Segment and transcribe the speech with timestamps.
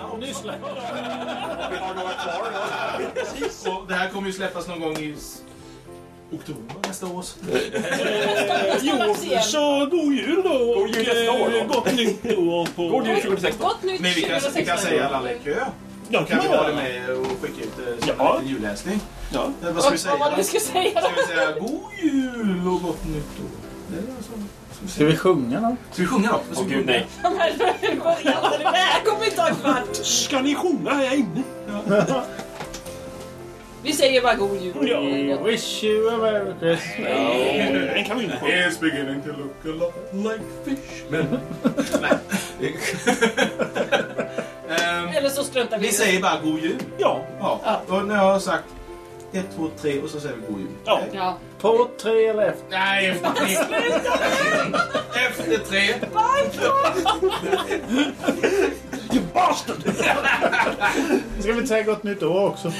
[0.00, 0.54] lyssna Och lyssna.
[1.70, 3.72] Vi har några kvar.
[3.72, 5.14] Och det här kommer ju släppas någon gång i
[6.32, 7.24] oktober nästa år.
[7.52, 7.60] Eh,
[8.82, 10.74] jo, så god jul då.
[10.74, 11.74] God jul nästa år eh, då.
[11.74, 12.88] Gott nytt år på...
[12.88, 13.66] God jul 2016.
[13.68, 14.64] Gott nytt Men vi kan, vi 2016.
[14.66, 15.64] kan säga alla i kö.
[16.08, 18.34] Ja, kan vi ha det med och skicka ut det som Ja.
[18.36, 19.00] en liten julhälsning.
[19.32, 19.50] Ja.
[19.62, 20.16] Eh, Vad ska vi säga?
[20.16, 23.69] Vad det vi säga Ska vi säga god jul och gott nytt år?
[23.90, 24.32] Det är ska
[24.82, 25.76] vi Ska vi sjunga då?
[25.92, 26.40] Ska vi sjunga då?
[26.56, 27.06] Åh vi gud, nej.
[27.22, 28.64] Men hur började det?
[28.64, 29.96] Det här kommer inte ta en kvart.
[29.96, 31.42] Ska ni sjunga här inne?
[33.82, 34.74] Vi säger bara god jul.
[35.42, 37.94] We wish you a merry Christmas.
[37.94, 38.36] Den kan vi inte.
[38.36, 41.04] It's beginning to look a lot like fish.
[41.08, 41.38] Men...
[42.00, 42.18] Nej.
[45.16, 45.94] Eller så struntar vi vi det.
[45.94, 46.82] säger bara god jul.
[46.98, 47.24] Ja.
[47.40, 47.82] Ja.
[47.88, 48.64] Och när jag har sagt
[49.32, 50.68] ett, två, tre och så säger vi god jul.
[50.84, 51.00] Ja.
[51.12, 51.36] Ja.
[51.60, 52.64] På tre eller efter.
[52.70, 53.54] Nej, efter tre.
[55.26, 55.94] efter tre.
[59.12, 59.76] You bastard!
[61.40, 62.72] Ska vi säga gott nytt år också?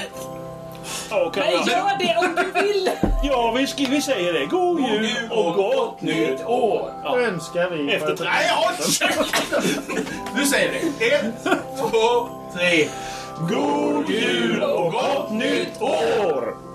[1.11, 2.91] Ja, kan Nej, gör det om du vill.
[3.23, 4.47] ja vi, ska, vi säger det.
[4.47, 6.93] God jul och gott nytt år.
[7.05, 7.93] Då önskar vi...
[7.95, 8.29] Efter tre.
[8.29, 8.75] Nej, håll!
[10.37, 11.07] Du säger det.
[11.07, 11.25] Ett,
[11.79, 12.89] två, tre.
[13.49, 16.70] God jul och gott nytt år!